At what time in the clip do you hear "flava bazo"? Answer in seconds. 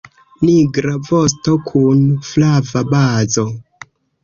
2.33-3.47